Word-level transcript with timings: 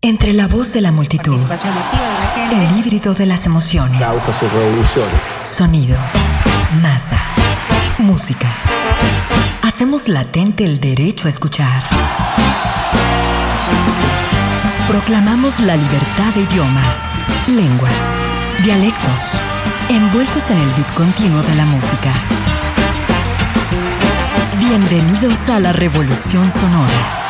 Entre 0.00 0.32
la 0.32 0.46
voz 0.46 0.74
de 0.74 0.80
la 0.80 0.92
multitud, 0.92 1.36
de 1.36 1.48
la 1.48 2.64
el 2.64 2.78
híbrido 2.78 3.14
de 3.14 3.26
las 3.26 3.46
emociones, 3.46 4.00
causa 4.00 4.32
sus 4.32 4.52
revoluciones. 4.52 5.20
sonido, 5.42 5.96
masa, 6.80 7.18
música. 7.98 8.46
Hacemos 9.62 10.06
latente 10.06 10.64
el 10.64 10.78
derecho 10.78 11.26
a 11.26 11.30
escuchar. 11.30 11.82
Proclamamos 14.86 15.58
la 15.58 15.74
libertad 15.74 16.32
de 16.32 16.42
idiomas, 16.42 17.10
lenguas, 17.48 18.14
dialectos, 18.62 19.32
envueltos 19.88 20.48
en 20.50 20.58
el 20.58 20.70
beat 20.74 20.94
continuo 20.94 21.42
de 21.42 21.54
la 21.56 21.64
música. 21.64 22.12
Bienvenidos 24.60 25.48
a 25.48 25.58
la 25.58 25.72
revolución 25.72 26.48
sonora. 26.48 27.27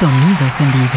Sonidos 0.00 0.58
en 0.62 0.72
vivo. 0.72 0.88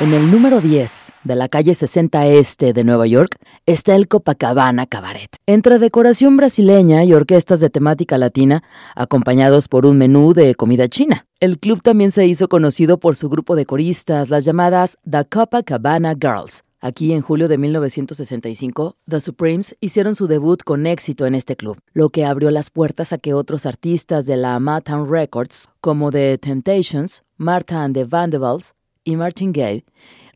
En 0.00 0.12
el 0.12 0.28
número 0.28 0.60
10 0.60 1.12
de 1.22 1.36
la 1.36 1.48
calle 1.48 1.72
60 1.72 2.26
Este 2.26 2.72
de 2.72 2.82
Nueva 2.82 3.06
York 3.06 3.36
está 3.64 3.94
el 3.94 4.08
Copacabana 4.08 4.86
Cabaret. 4.86 5.36
Entre 5.46 5.78
decoración 5.78 6.36
brasileña 6.36 7.04
y 7.04 7.12
orquestas 7.12 7.60
de 7.60 7.70
temática 7.70 8.18
latina, 8.18 8.64
acompañados 8.96 9.68
por 9.68 9.86
un 9.86 9.98
menú 9.98 10.34
de 10.34 10.56
comida 10.56 10.88
china. 10.88 11.26
El 11.38 11.60
club 11.60 11.80
también 11.80 12.10
se 12.10 12.26
hizo 12.26 12.48
conocido 12.48 12.98
por 12.98 13.14
su 13.14 13.28
grupo 13.28 13.54
de 13.54 13.66
coristas, 13.66 14.28
las 14.28 14.44
llamadas 14.44 14.98
The 15.08 15.26
Copacabana 15.26 16.16
Girls. 16.20 16.64
Aquí 16.80 17.12
en 17.12 17.22
julio 17.22 17.48
de 17.48 17.56
1965, 17.56 18.96
The 19.08 19.20
Supremes 19.22 19.74
hicieron 19.80 20.14
su 20.14 20.26
debut 20.26 20.62
con 20.62 20.86
éxito 20.86 21.24
en 21.24 21.34
este 21.34 21.56
club, 21.56 21.78
lo 21.94 22.10
que 22.10 22.26
abrió 22.26 22.50
las 22.50 22.68
puertas 22.68 23.14
a 23.14 23.18
que 23.18 23.32
otros 23.32 23.64
artistas 23.64 24.26
de 24.26 24.36
la 24.36 24.60
Motown 24.60 25.10
Records, 25.10 25.70
como 25.80 26.12
The 26.12 26.36
Temptations, 26.36 27.24
Martha 27.38 27.82
and 27.82 27.94
the 27.94 28.04
Vanderbilts 28.04 28.74
y 29.04 29.16
Martin 29.16 29.52
Gaye, 29.52 29.86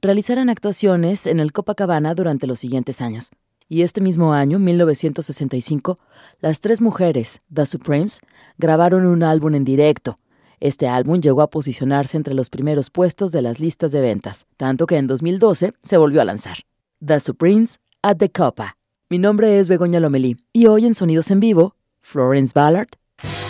realizaran 0.01 0.49
actuaciones 0.49 1.27
en 1.27 1.41
el 1.41 1.53
Copacabana 1.53 2.15
durante 2.15 2.47
los 2.47 2.59
siguientes 2.59 3.03
años. 3.03 3.31
Y 3.69 3.83
este 3.83 4.01
mismo 4.01 4.33
año, 4.33 4.59
1965, 4.59 5.99
las 6.41 6.63
tres 6.63 6.81
mujeres, 6.81 7.41
The 7.53 7.67
Supremes, 7.67 8.21
grabaron 8.57 9.07
un 9.07 9.23
álbum 9.23 9.55
en 9.55 9.65
directo. 9.65 10.19
Este 10.61 10.89
álbum 10.89 11.21
llegó 11.21 11.41
a 11.41 11.49
posicionarse 11.49 12.19
entre 12.19 12.35
los 12.35 12.51
primeros 12.51 12.91
puestos 12.91 13.33
de 13.33 13.41
las 13.41 13.61
listas 13.61 13.93
de 13.93 14.03
ventas, 14.03 14.47
tanto 14.59 14.87
que 14.87 14.99
en 14.99 15.07
2012 15.07 15.73
se 15.83 15.97
volvió 15.97 16.21
a 16.21 16.27
lanzar. 16.27 16.59
The 17.05 17.19
Supremes 17.19 17.81
at 18.03 18.19
the 18.19 18.31
Copa. 18.31 18.77
Mi 19.09 19.19
nombre 19.19 19.59
es 19.59 19.69
Begoña 19.69 20.01
Lomelí 20.01 20.37
y 20.53 20.67
hoy 20.67 20.85
en 20.85 20.95
Sonidos 20.95 21.31
en 21.31 21.41
Vivo, 21.41 21.75
Florence 22.03 22.53
Ballard, 22.55 22.89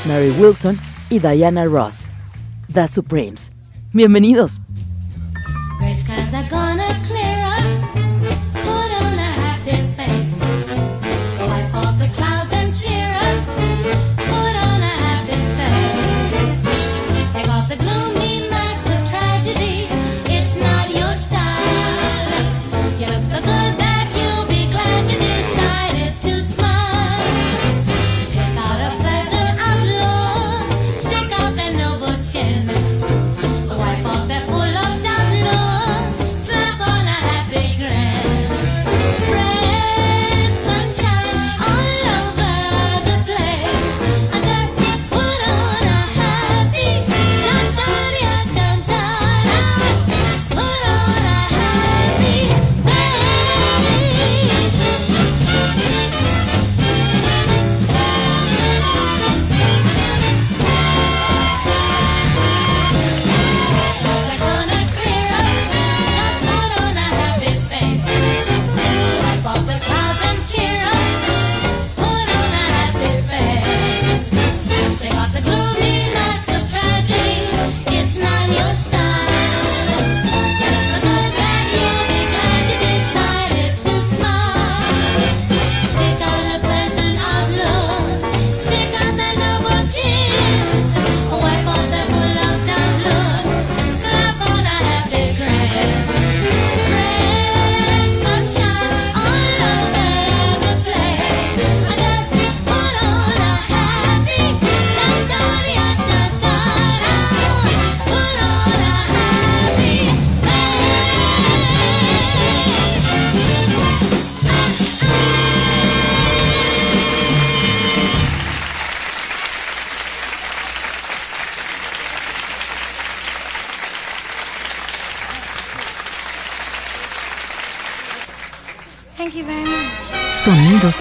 Mary 0.06 0.30
Wilson 0.38 0.78
y 1.10 1.18
Diana 1.18 1.64
Ross. 1.64 2.10
The 2.72 2.86
Supremes. 2.86 3.50
Bienvenidos. 3.92 4.60
Gray 5.80 5.96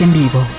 en 0.01 0.13
vivo. 0.13 0.58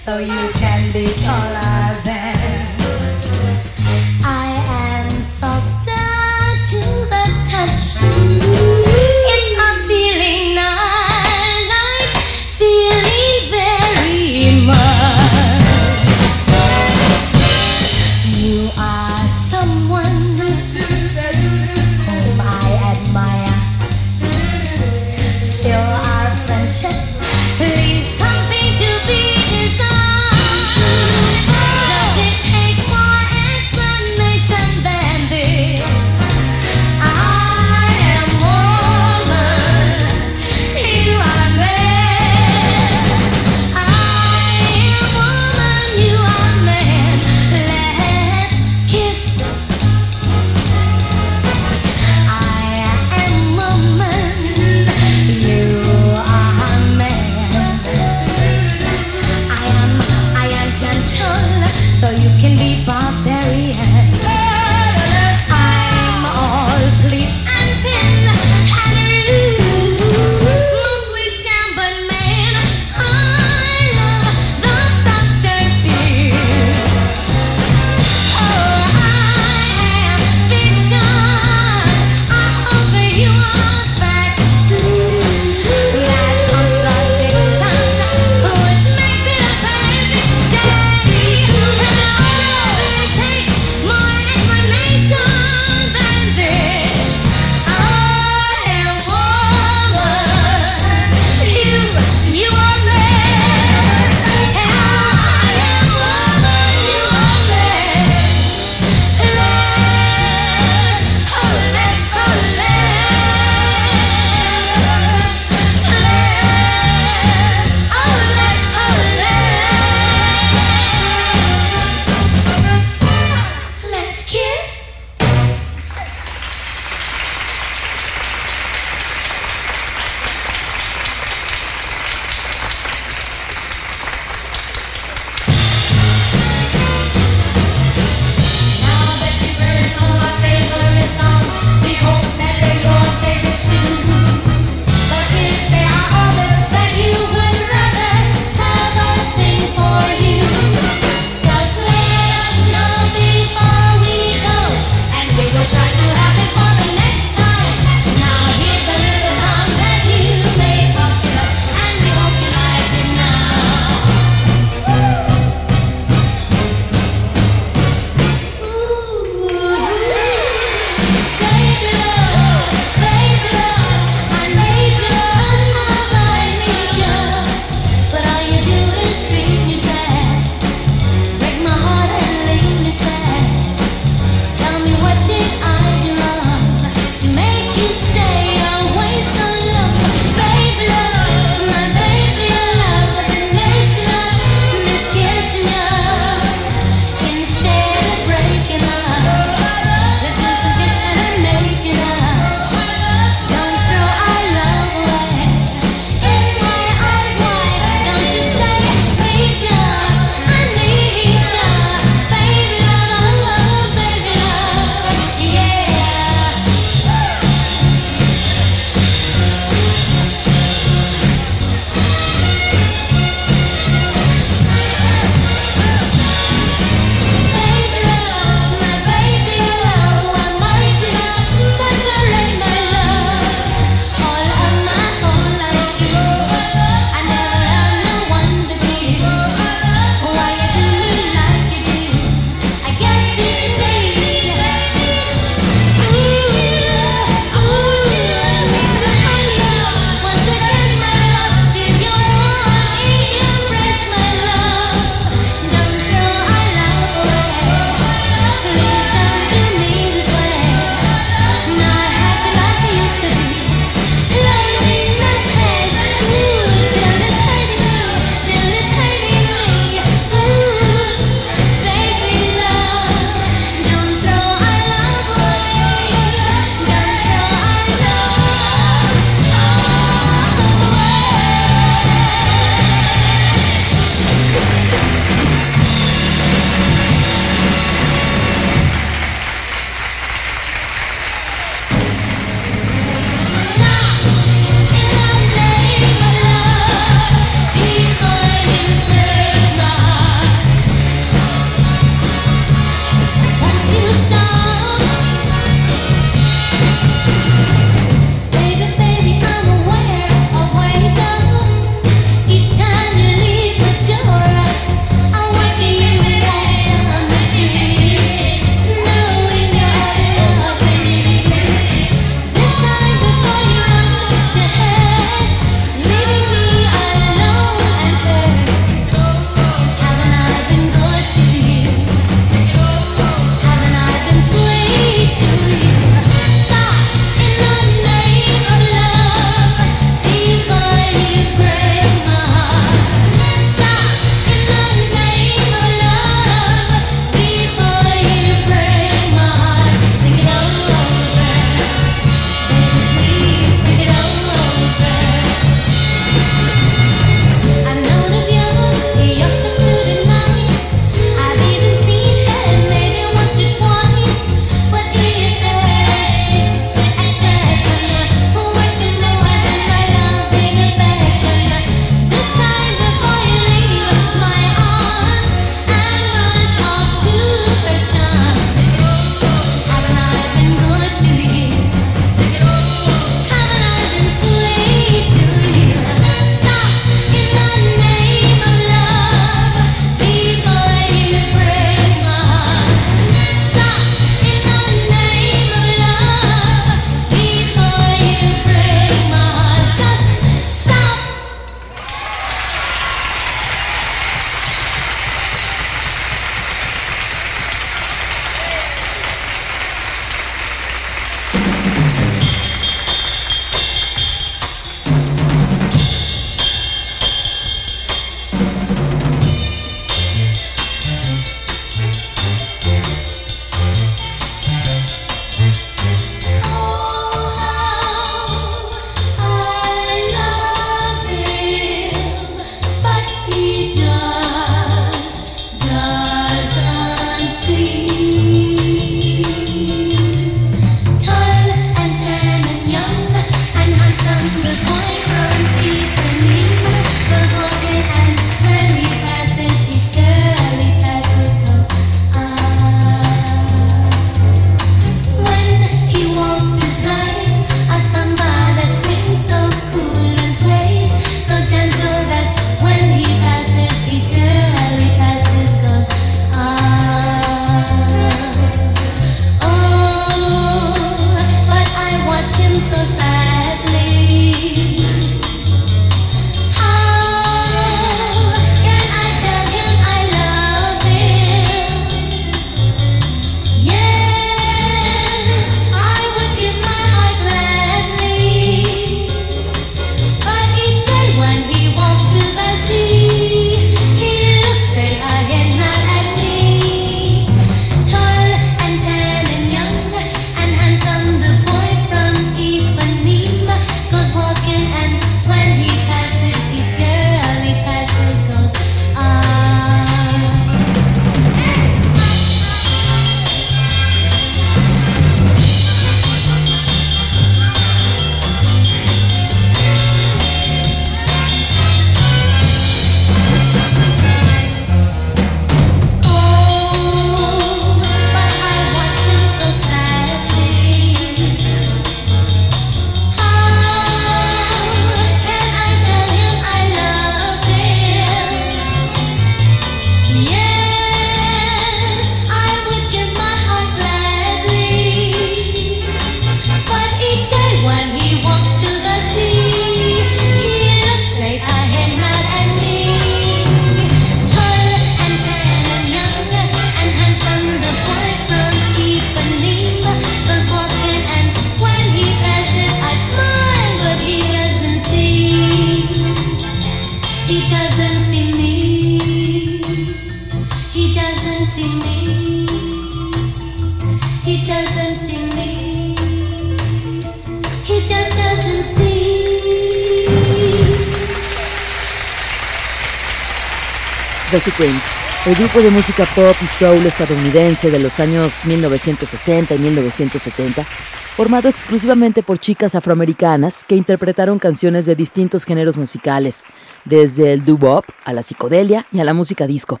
El 584.54 585.54
grupo 585.56 585.80
de 585.80 585.90
música 585.90 586.22
pop 586.36 586.54
y 586.62 586.66
soul 586.66 587.04
estadounidense 587.04 587.90
de 587.90 587.98
los 587.98 588.20
años 588.20 588.64
1960 588.66 589.74
y 589.74 589.78
1970, 589.80 590.84
formado 590.84 591.68
exclusivamente 591.68 592.44
por 592.44 592.60
chicas 592.60 592.94
afroamericanas 592.94 593.82
que 593.82 593.96
interpretaron 593.96 594.60
canciones 594.60 595.06
de 595.06 595.16
distintos 595.16 595.64
géneros 595.64 595.96
musicales, 595.96 596.62
desde 597.04 597.52
el 597.52 597.64
doo-wop 597.64 598.04
a 598.24 598.32
la 598.32 598.44
psicodelia 598.44 599.06
y 599.10 599.18
a 599.18 599.24
la 599.24 599.34
música 599.34 599.66
disco. 599.66 600.00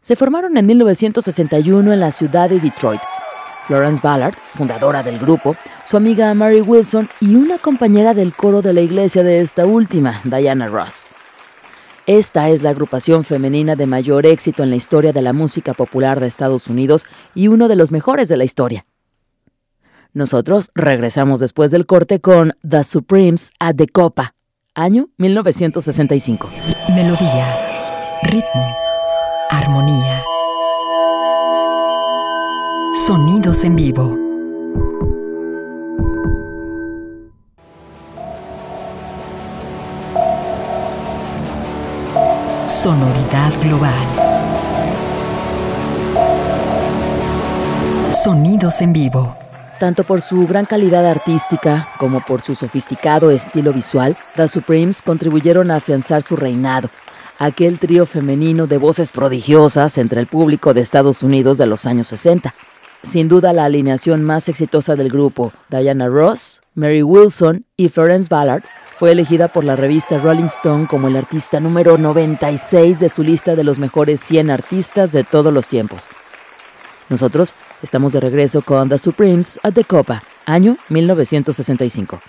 Se 0.00 0.16
formaron 0.16 0.56
en 0.56 0.64
1961 0.64 1.92
en 1.92 2.00
la 2.00 2.12
ciudad 2.12 2.48
de 2.48 2.60
Detroit. 2.60 3.02
Florence 3.66 4.00
Ballard, 4.02 4.36
fundadora 4.54 5.02
del 5.02 5.18
grupo, 5.18 5.54
su 5.86 5.98
amiga 5.98 6.32
Mary 6.32 6.62
Wilson 6.62 7.10
y 7.20 7.34
una 7.34 7.58
compañera 7.58 8.14
del 8.14 8.32
coro 8.32 8.62
de 8.62 8.72
la 8.72 8.80
iglesia 8.80 9.22
de 9.22 9.40
esta 9.40 9.66
última, 9.66 10.22
Diana 10.24 10.68
Ross. 10.68 11.04
Esta 12.08 12.48
es 12.48 12.62
la 12.62 12.70
agrupación 12.70 13.22
femenina 13.22 13.76
de 13.76 13.86
mayor 13.86 14.24
éxito 14.24 14.62
en 14.62 14.70
la 14.70 14.76
historia 14.76 15.12
de 15.12 15.20
la 15.20 15.34
música 15.34 15.74
popular 15.74 16.20
de 16.20 16.26
Estados 16.26 16.68
Unidos 16.68 17.04
y 17.34 17.48
uno 17.48 17.68
de 17.68 17.76
los 17.76 17.92
mejores 17.92 18.30
de 18.30 18.38
la 18.38 18.44
historia. 18.44 18.86
Nosotros 20.14 20.70
regresamos 20.74 21.38
después 21.38 21.70
del 21.70 21.84
corte 21.84 22.18
con 22.18 22.54
The 22.66 22.82
Supremes 22.84 23.50
at 23.60 23.76
the 23.76 23.88
Copa, 23.88 24.32
año 24.74 25.10
1965. 25.18 26.48
Melodía, 26.94 28.18
ritmo, 28.22 28.74
armonía. 29.50 30.22
Sonidos 33.06 33.64
en 33.64 33.76
vivo. 33.76 34.27
Sonoridad 42.82 43.52
global. 43.60 43.92
Sonidos 48.12 48.80
en 48.82 48.92
vivo. 48.92 49.36
Tanto 49.80 50.04
por 50.04 50.20
su 50.20 50.46
gran 50.46 50.64
calidad 50.64 51.04
artística 51.04 51.88
como 51.98 52.24
por 52.24 52.40
su 52.40 52.54
sofisticado 52.54 53.32
estilo 53.32 53.72
visual, 53.72 54.16
The 54.36 54.46
Supremes 54.46 55.02
contribuyeron 55.02 55.72
a 55.72 55.76
afianzar 55.76 56.22
su 56.22 56.36
reinado, 56.36 56.88
aquel 57.40 57.80
trío 57.80 58.06
femenino 58.06 58.68
de 58.68 58.78
voces 58.78 59.10
prodigiosas 59.10 59.98
entre 59.98 60.20
el 60.20 60.28
público 60.28 60.72
de 60.72 60.80
Estados 60.80 61.24
Unidos 61.24 61.58
de 61.58 61.66
los 61.66 61.84
años 61.84 62.06
60. 62.06 62.54
Sin 63.02 63.26
duda 63.26 63.52
la 63.52 63.64
alineación 63.64 64.22
más 64.22 64.48
exitosa 64.48 64.94
del 64.94 65.08
grupo, 65.08 65.52
Diana 65.68 66.06
Ross, 66.06 66.60
Mary 66.76 67.02
Wilson 67.02 67.64
y 67.76 67.88
Florence 67.88 68.28
Ballard, 68.30 68.62
fue 68.98 69.12
elegida 69.12 69.46
por 69.46 69.62
la 69.62 69.76
revista 69.76 70.18
Rolling 70.18 70.46
Stone 70.46 70.88
como 70.88 71.06
el 71.06 71.16
artista 71.16 71.60
número 71.60 71.96
96 71.98 72.98
de 72.98 73.08
su 73.08 73.22
lista 73.22 73.54
de 73.54 73.62
los 73.62 73.78
mejores 73.78 74.20
100 74.20 74.50
artistas 74.50 75.12
de 75.12 75.22
todos 75.22 75.52
los 75.52 75.68
tiempos. 75.68 76.08
Nosotros 77.08 77.54
estamos 77.80 78.12
de 78.12 78.20
regreso 78.20 78.60
con 78.60 78.88
The 78.88 78.98
Supremes 78.98 79.60
at 79.62 79.74
the 79.74 79.84
Copa, 79.84 80.24
año 80.46 80.78
1965. 80.88 82.20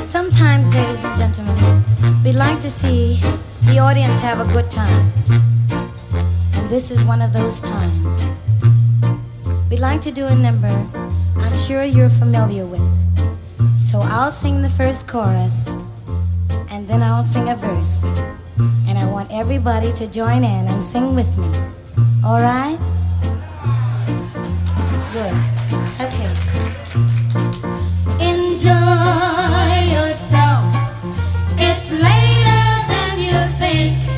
Sometimes, 0.00 0.72
ladies 0.76 1.04
and 1.04 1.16
gentlemen, 1.16 1.84
we 2.24 2.32
like 2.32 2.60
to 2.60 2.70
see 2.70 3.18
the 3.66 3.78
audience 3.78 4.18
have 4.20 4.40
a 4.40 4.52
good 4.52 4.70
time. 4.70 5.12
And 6.54 6.68
this 6.68 6.90
is 6.90 7.04
one 7.04 7.22
of 7.22 7.32
those 7.32 7.60
times. 7.60 8.28
We'd 9.70 9.80
like 9.80 10.00
to 10.02 10.10
do 10.10 10.26
a 10.26 10.34
number 10.34 10.68
I'm 11.50 11.56
sure 11.56 11.82
you're 11.82 12.08
familiar 12.08 12.64
with. 12.64 12.86
So 13.76 13.98
I'll 13.98 14.30
sing 14.30 14.62
the 14.62 14.70
first 14.70 15.08
chorus, 15.08 15.68
and 16.70 16.86
then 16.86 17.02
I'll 17.02 17.24
sing 17.24 17.48
a 17.48 17.56
verse. 17.56 18.04
And 18.86 18.96
I 18.96 19.04
want 19.10 19.32
everybody 19.32 19.92
to 19.94 20.06
join 20.08 20.44
in 20.44 20.68
and 20.68 20.80
sing 20.80 21.16
with 21.16 21.30
me. 21.38 21.48
All 22.24 22.40
right? 22.40 22.78
Good. 25.12 25.34
Okay. 25.98 26.30
Enjoy 28.20 28.70
yourself. 29.90 30.62
It's 31.58 31.90
than 31.90 32.29
Thank. 33.70 34.09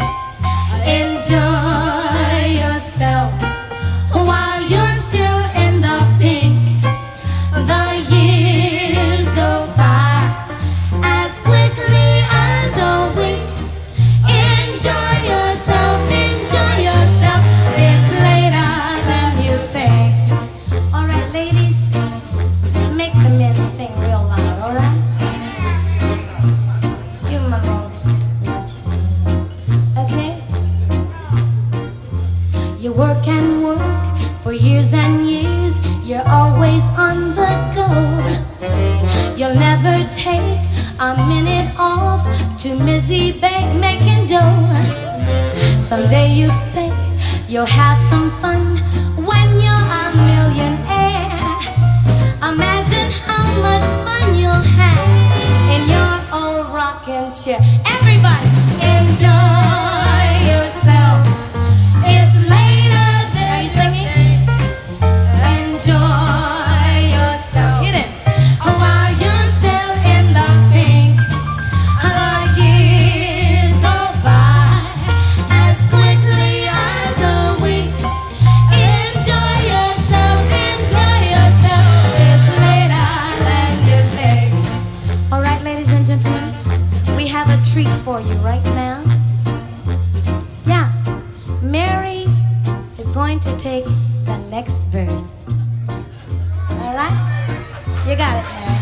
Obrigada. 98.12 98.81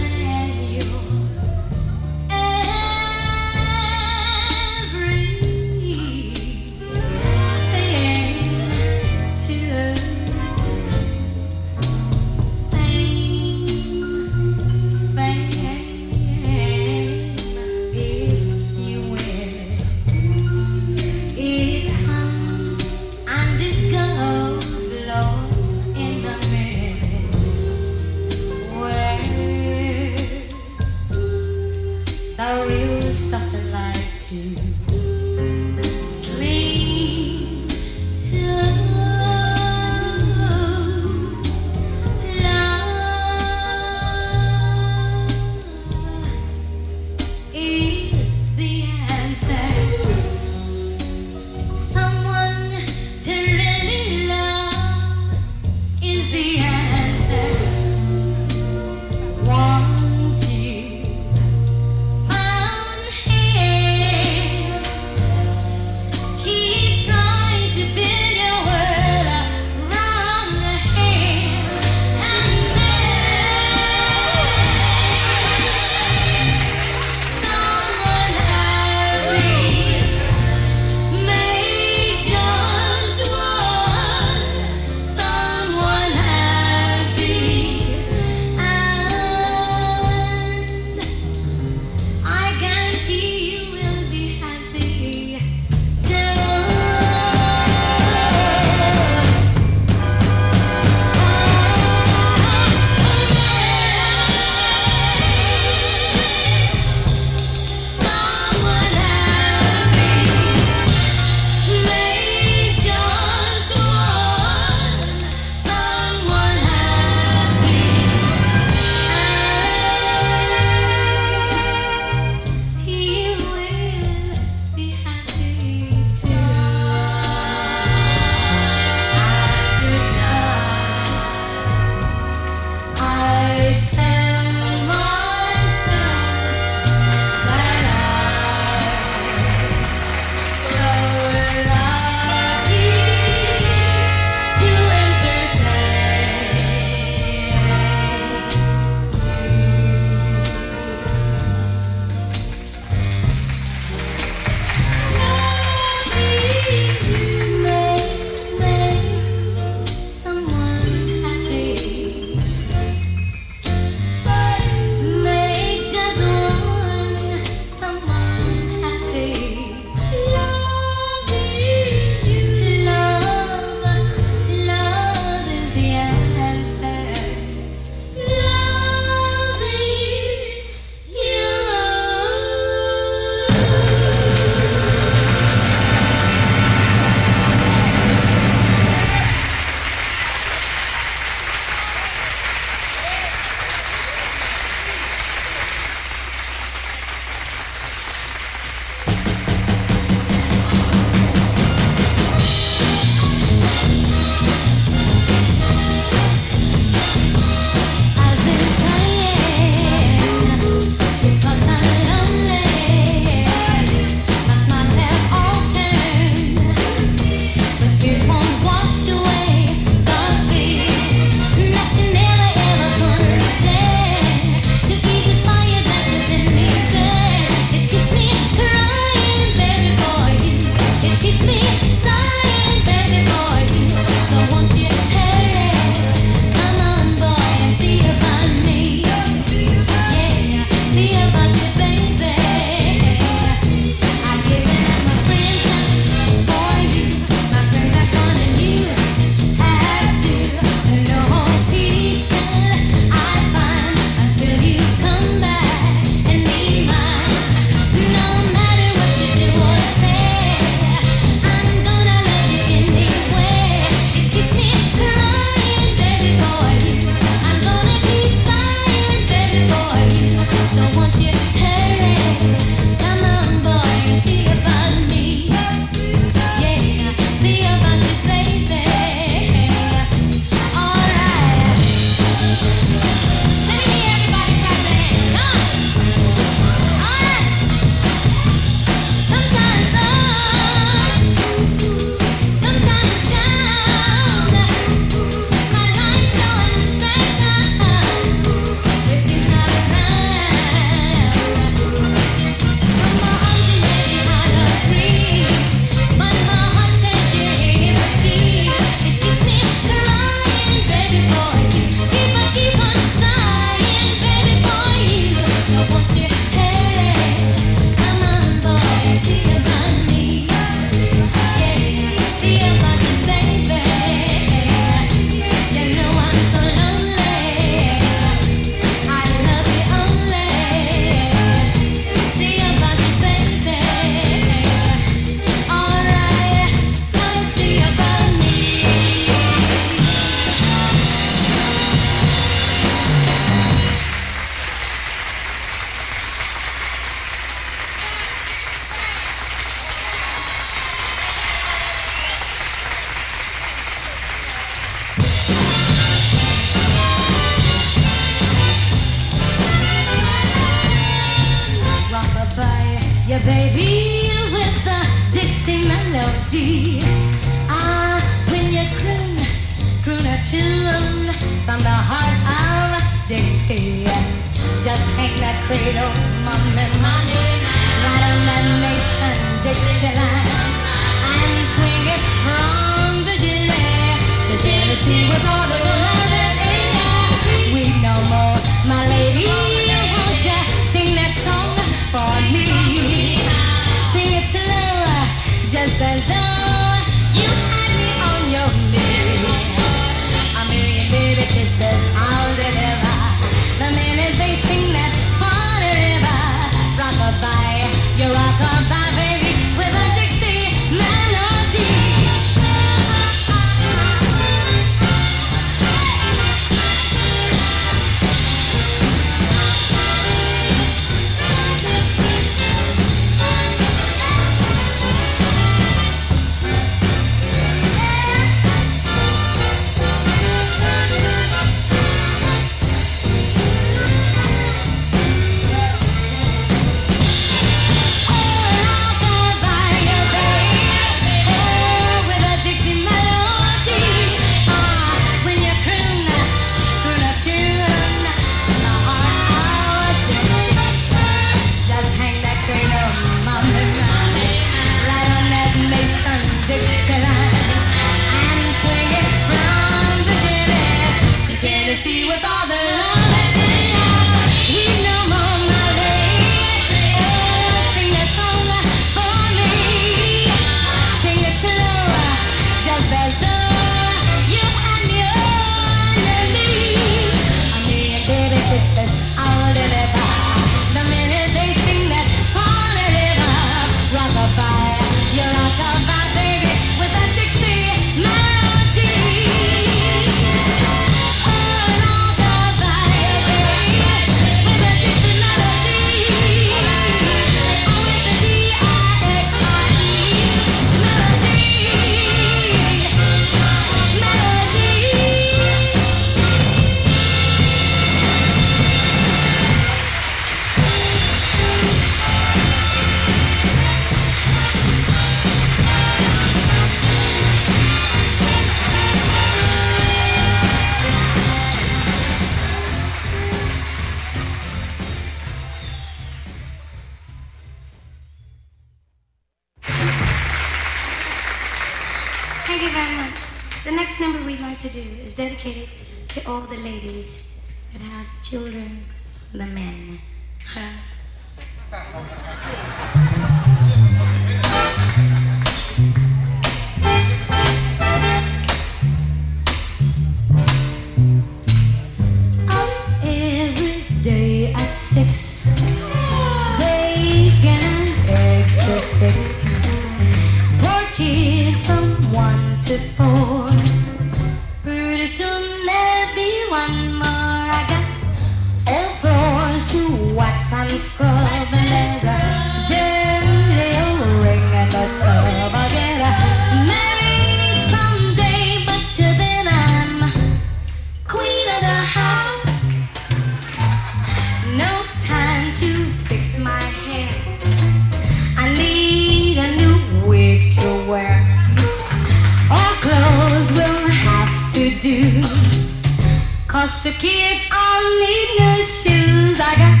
Us 596.82 597.02
the 597.04 597.10
kids 597.10 597.62
all 597.70 598.02
need 598.20 598.48
new 598.58 598.82
shoes. 598.82 599.60
I 599.60 599.74
got 599.76 600.00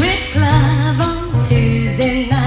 rich 0.00 0.30
club 0.30 1.00
on 1.00 1.48
Tuesday 1.48 2.28
night. 2.28 2.45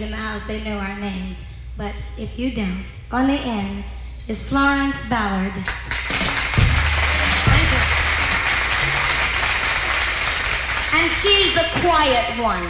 in 0.00 0.10
the 0.10 0.16
house, 0.16 0.46
they 0.46 0.62
know 0.62 0.78
our 0.78 0.98
names. 0.98 1.44
But 1.76 1.94
if 2.16 2.38
you 2.38 2.52
don't, 2.52 2.84
on 3.12 3.26
the 3.26 3.34
end 3.34 3.84
is 4.28 4.48
Florence 4.48 5.08
Ballard. 5.08 5.52
And 10.92 11.10
she's 11.10 11.54
the 11.54 11.66
quiet 11.80 12.38
one. 12.40 12.62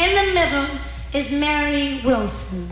in 0.00 0.10
the 0.16 0.34
middle 0.34 0.78
is 1.14 1.32
Mary 1.32 2.00
Wilson. 2.04 2.68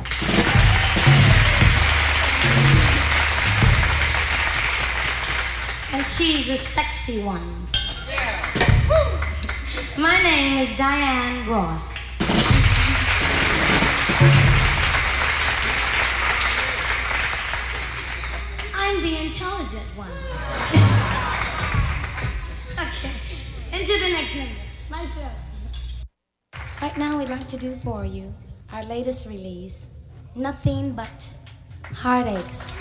And 5.92 6.04
she's 6.04 6.46
the 6.46 6.56
sexy 6.56 7.22
one. 7.22 7.68
My 9.98 10.14
name 10.22 10.62
is 10.62 10.78
Diane 10.78 11.44
Ross. 11.48 11.96
I'm 18.76 19.02
the 19.02 19.16
intelligent 19.26 19.82
one. 19.96 20.06
okay, 22.78 23.10
into 23.72 23.98
the 23.98 24.12
next 24.12 24.36
number. 24.36 24.54
Myself. 24.88 25.32
Right 26.80 26.96
now, 26.96 27.18
we'd 27.18 27.28
like 27.28 27.48
to 27.48 27.56
do 27.56 27.74
for 27.82 28.04
you 28.04 28.32
our 28.72 28.84
latest 28.84 29.26
release 29.26 29.88
Nothing 30.36 30.92
But 30.92 31.34
Heartaches. 31.92 32.72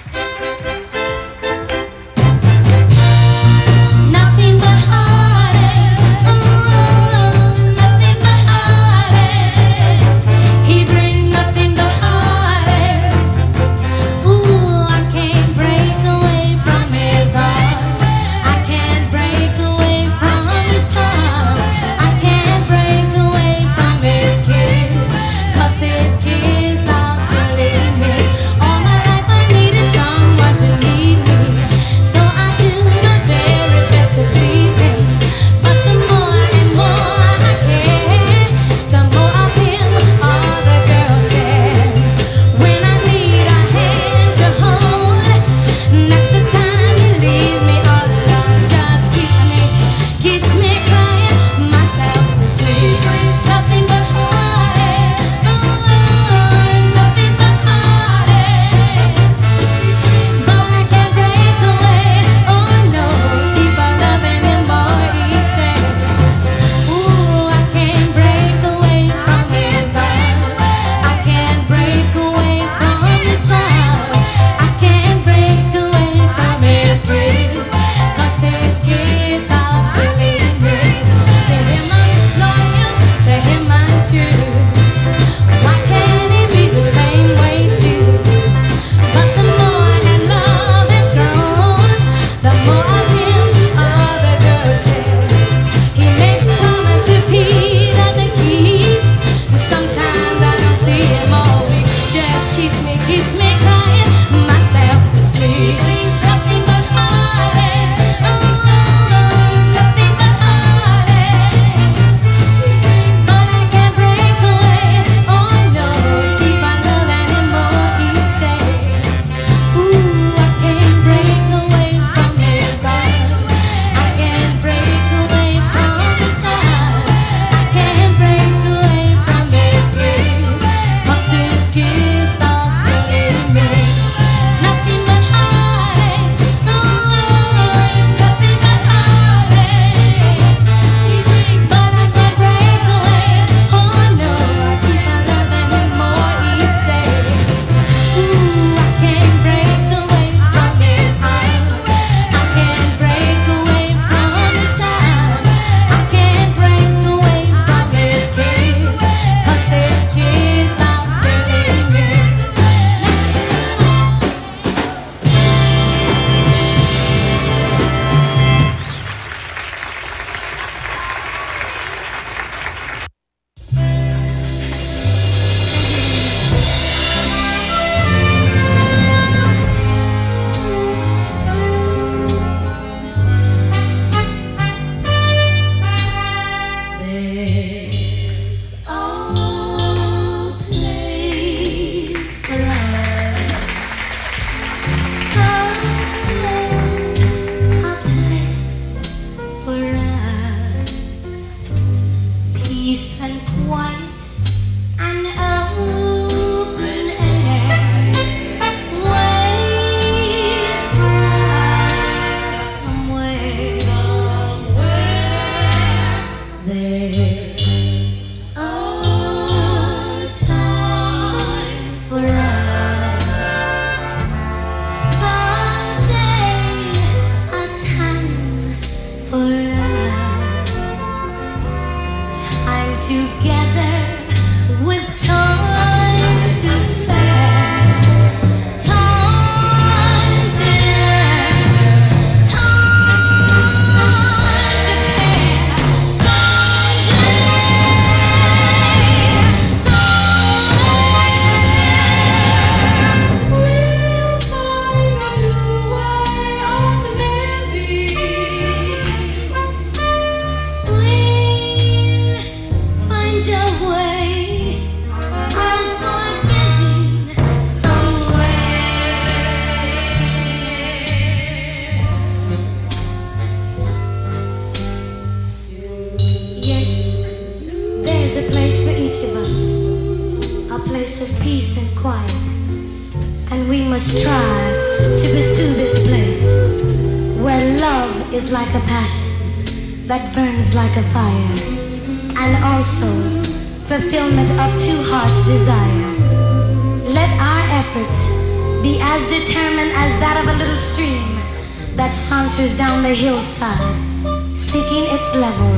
Its 305.18 305.36
level, 305.36 305.74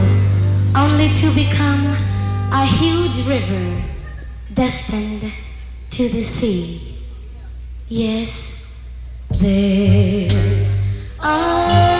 only 0.75 1.07
to 1.13 1.27
become 1.33 1.85
a 2.51 2.65
huge 2.65 3.25
river 3.25 3.81
destined 4.53 5.31
to 5.89 6.09
the 6.09 6.23
sea. 6.23 6.97
Yes, 7.87 8.75
there's 9.39 10.85
a 11.23 11.98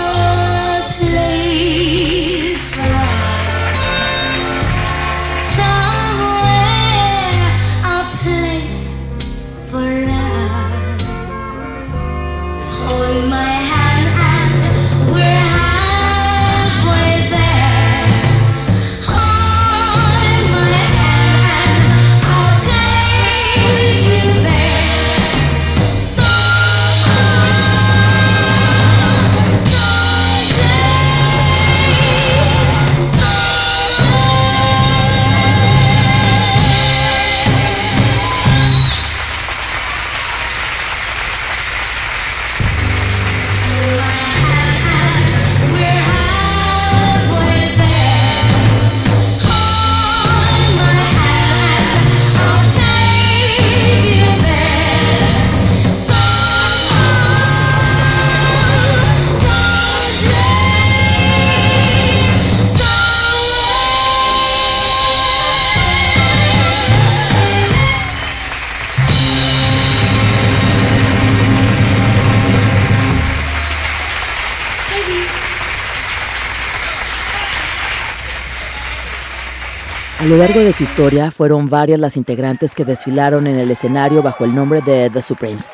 lo 80.30 80.38
largo 80.38 80.60
de 80.60 80.74
su 80.74 80.84
historia 80.84 81.32
fueron 81.32 81.66
varias 81.66 82.00
las 82.00 82.16
integrantes 82.16 82.76
que 82.76 82.86
desfilaron 82.86 83.48
en 83.48 83.58
el 83.58 83.72
escenario 83.72 84.22
bajo 84.22 84.46
el 84.46 84.54
nombre 84.54 84.80
de 84.82 85.10
The 85.10 85.24
Supremes. 85.24 85.72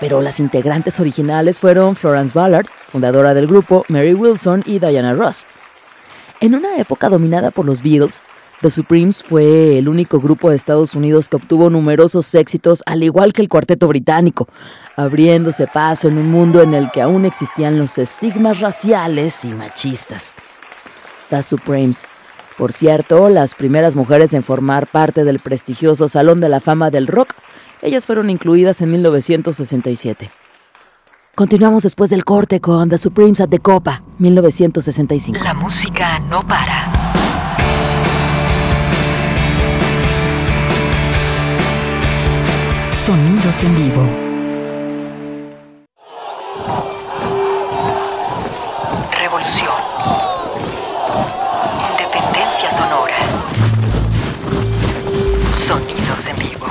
Pero 0.00 0.20
las 0.20 0.38
integrantes 0.38 1.00
originales 1.00 1.58
fueron 1.58 1.96
Florence 1.96 2.34
Ballard, 2.34 2.66
fundadora 2.88 3.32
del 3.32 3.46
grupo, 3.46 3.86
Mary 3.88 4.12
Wilson 4.12 4.62
y 4.66 4.80
Diana 4.80 5.14
Ross. 5.14 5.46
En 6.40 6.54
una 6.54 6.76
época 6.76 7.08
dominada 7.08 7.50
por 7.50 7.64
los 7.64 7.82
Beatles, 7.82 8.22
The 8.60 8.70
Supremes 8.70 9.22
fue 9.22 9.78
el 9.78 9.88
único 9.88 10.20
grupo 10.20 10.50
de 10.50 10.56
Estados 10.56 10.94
Unidos 10.94 11.30
que 11.30 11.36
obtuvo 11.36 11.70
numerosos 11.70 12.34
éxitos, 12.34 12.82
al 12.84 13.02
igual 13.02 13.32
que 13.32 13.40
el 13.40 13.48
cuarteto 13.48 13.88
británico, 13.88 14.46
abriéndose 14.96 15.66
paso 15.68 16.08
en 16.08 16.18
un 16.18 16.30
mundo 16.30 16.60
en 16.60 16.74
el 16.74 16.90
que 16.90 17.00
aún 17.00 17.24
existían 17.24 17.78
los 17.78 17.96
estigmas 17.96 18.60
raciales 18.60 19.42
y 19.46 19.54
machistas. 19.54 20.34
The 21.30 21.42
Supremes. 21.42 22.04
Por 22.56 22.72
cierto, 22.72 23.28
las 23.28 23.54
primeras 23.54 23.94
mujeres 23.94 24.32
en 24.32 24.42
formar 24.42 24.86
parte 24.86 25.24
del 25.24 25.40
prestigioso 25.40 26.08
Salón 26.08 26.40
de 26.40 26.48
la 26.48 26.60
Fama 26.60 26.90
del 26.90 27.06
Rock, 27.06 27.34
ellas 27.82 28.06
fueron 28.06 28.30
incluidas 28.30 28.80
en 28.80 28.92
1967. 28.92 30.30
Continuamos 31.34 31.82
después 31.82 32.08
del 32.08 32.24
corte 32.24 32.62
con 32.62 32.88
The 32.88 32.96
Supremes 32.96 33.42
at 33.42 33.50
the 33.50 33.58
Copa, 33.58 34.02
1965. 34.18 35.38
La 35.44 35.52
música 35.52 36.18
no 36.18 36.46
para. 36.46 36.90
Sonidos 42.90 43.64
en 43.64 43.76
vivo. 43.76 44.26
Sonidos 56.16 56.28
en 56.28 56.38
vivo. 56.38 56.66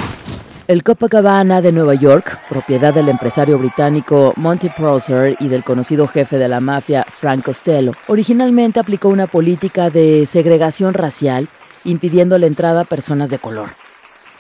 El 0.68 0.84
Copacabana 0.84 1.62
de 1.62 1.72
Nueva 1.72 1.94
York, 1.94 2.40
propiedad 2.50 2.94
del 2.94 3.10
empresario 3.10 3.60
británico 3.60 4.34
Monty 4.36 4.70
Prosser 4.70 5.36
y 5.40 5.48
del 5.48 5.64
conocido 5.64 6.08
jefe 6.08 6.38
de 6.38 6.48
la 6.48 6.60
mafia 6.60 7.06
Frank 7.08 7.46
Costello, 7.46 7.92
originalmente 8.08 8.80
aplicó 8.80 9.10
una 9.10 9.28
política 9.28 9.90
de 9.90 10.26
segregación 10.26 10.94
racial, 10.94 11.50
impidiendo 11.84 12.38
la 12.38 12.48
entrada 12.48 12.82
a 12.82 12.86
personas 12.86 13.30
de 13.30 13.38
color. 13.38 13.70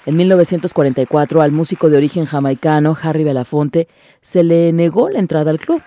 En 0.07 0.15
1944, 0.17 1.41
al 1.41 1.51
músico 1.51 1.89
de 1.89 1.97
origen 1.97 2.25
jamaicano 2.25 2.97
Harry 3.01 3.23
Belafonte 3.23 3.87
se 4.21 4.43
le 4.43 4.71
negó 4.73 5.09
la 5.09 5.19
entrada 5.19 5.51
al 5.51 5.59
club. 5.59 5.81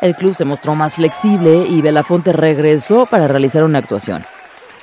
El 0.00 0.16
club 0.16 0.34
se 0.34 0.44
mostró 0.44 0.74
más 0.74 0.94
flexible 0.94 1.66
y 1.68 1.80
Belafonte 1.82 2.32
regresó 2.32 3.06
para 3.06 3.28
realizar 3.28 3.62
una 3.62 3.78
actuación. 3.78 4.24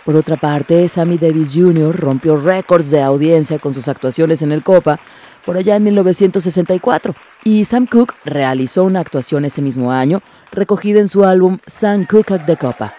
Por 0.05 0.15
otra 0.15 0.35
parte, 0.35 0.87
Sammy 0.87 1.17
Davis 1.17 1.53
Jr. 1.53 1.95
rompió 1.95 2.35
récords 2.37 2.89
de 2.89 3.01
audiencia 3.01 3.59
con 3.59 3.73
sus 3.73 3.87
actuaciones 3.87 4.41
en 4.41 4.51
el 4.51 4.63
Copa 4.63 4.99
por 5.45 5.57
allá 5.57 5.75
en 5.75 5.83
1964 5.83 7.15
y 7.43 7.65
Sam 7.65 7.85
Cooke 7.85 8.15
realizó 8.25 8.83
una 8.83 8.99
actuación 8.99 9.45
ese 9.45 9.61
mismo 9.61 9.91
año 9.91 10.21
recogida 10.51 10.99
en 10.99 11.07
su 11.07 11.23
álbum 11.23 11.59
Sam 11.67 12.05
Cooke 12.05 12.31
at 12.31 12.45
the 12.45 12.57
Copa. 12.57 12.93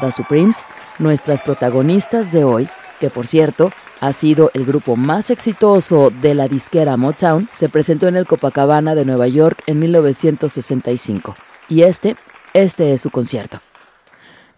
The 0.00 0.10
Supremes, 0.10 0.66
nuestras 0.98 1.42
protagonistas 1.42 2.32
de 2.32 2.44
hoy, 2.44 2.68
que 2.98 3.10
por 3.10 3.26
cierto 3.26 3.70
ha 4.00 4.12
sido 4.12 4.50
el 4.54 4.64
grupo 4.64 4.96
más 4.96 5.30
exitoso 5.30 6.10
de 6.10 6.34
la 6.34 6.48
disquera 6.48 6.96
Motown, 6.96 7.48
se 7.52 7.68
presentó 7.68 8.08
en 8.08 8.16
el 8.16 8.26
Copacabana 8.26 8.94
de 8.94 9.04
Nueva 9.04 9.28
York 9.28 9.62
en 9.66 9.78
1965. 9.78 11.36
Y 11.68 11.82
este, 11.82 12.16
este 12.52 12.92
es 12.92 13.02
su 13.02 13.10
concierto. 13.10 13.60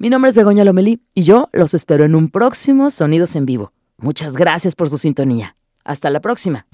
Mi 0.03 0.11
nombre 0.11 0.31
es 0.31 0.37
Begoña 0.37 0.65
Lomelí 0.65 1.01
y 1.15 1.23
yo 1.23 1.49
los 1.53 1.75
espero 1.75 2.05
en 2.05 2.17
un 2.17 2.29
próximo 2.29 2.91
Sonidos 2.91 3.37
en 3.37 3.47
Vivo. 3.47 3.73
Muchas 3.99 4.37
gracias 4.37 4.75
por 4.75 4.91
su 4.91 4.99
sintonía. 4.99 5.55
Hasta 5.85 6.11
la 6.11 6.21
próxima. 6.21 6.67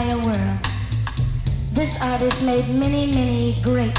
entire 0.00 0.16
world. 0.24 0.58
This 1.72 2.00
artist 2.02 2.44
made 2.44 2.66
many, 2.68 3.06
many 3.12 3.54
great, 3.62 3.98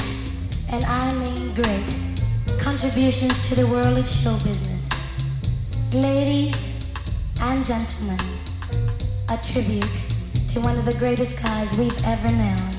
and 0.72 0.84
I 0.84 1.12
mean 1.14 1.54
great, 1.54 1.86
contributions 2.60 3.48
to 3.48 3.54
the 3.54 3.66
world 3.68 3.98
of 3.98 4.08
show 4.08 4.34
business. 4.42 4.90
Ladies 5.94 6.92
and 7.40 7.64
gentlemen, 7.64 8.18
a 9.30 9.38
tribute 9.52 9.94
to 10.48 10.60
one 10.60 10.76
of 10.76 10.84
the 10.84 10.96
greatest 10.98 11.42
guys 11.42 11.78
we've 11.78 12.04
ever 12.04 12.28
known, 12.34 12.72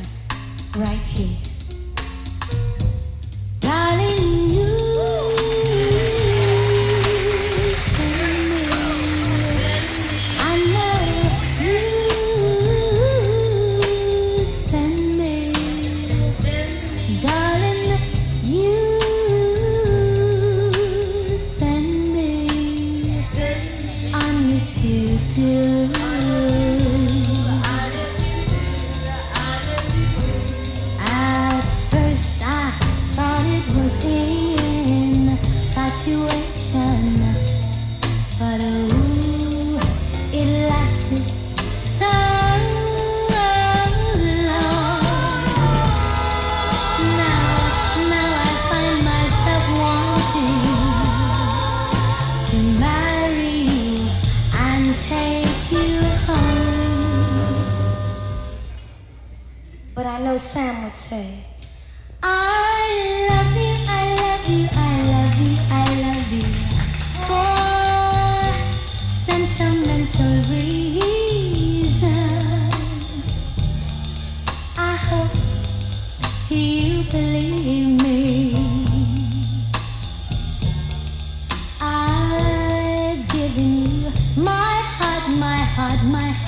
right 0.76 1.04
here. 1.16 1.53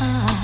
Ah. 0.01 0.34